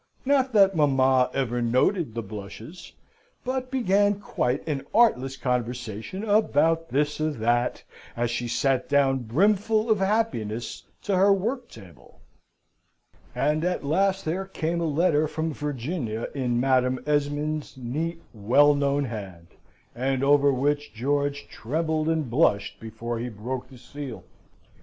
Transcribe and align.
Not 0.25 0.51
that 0.53 0.75
mamma 0.75 1.29
ever 1.31 1.61
noted 1.61 2.15
the 2.15 2.23
blushes, 2.23 2.93
but 3.45 3.69
began 3.69 4.19
quite 4.19 4.67
an 4.67 4.83
artless 4.95 5.37
conversation 5.37 6.23
about 6.23 6.89
this 6.89 7.21
or 7.21 7.29
that, 7.29 7.83
as 8.17 8.31
she 8.31 8.47
sate 8.47 8.89
down 8.89 9.19
brimful 9.19 9.91
of 9.91 9.99
happiness 9.99 10.81
to 11.03 11.15
her 11.15 11.31
worktable. 11.31 12.15
And 13.35 13.63
at 13.63 13.85
last 13.85 14.25
there 14.25 14.45
came 14.47 14.81
a 14.81 14.85
letter 14.87 15.27
from 15.27 15.53
Virginia 15.53 16.29
in 16.33 16.59
Madam 16.59 16.97
Esmond's 17.05 17.77
neat, 17.77 18.23
well 18.33 18.73
known 18.73 19.05
hand, 19.05 19.49
and 19.93 20.23
over 20.23 20.51
which 20.51 20.95
George 20.95 21.47
trembled 21.47 22.09
and 22.09 22.27
blushed 22.27 22.79
before 22.79 23.19
he 23.19 23.29
broke 23.29 23.69
the 23.69 23.77
seal. 23.77 24.23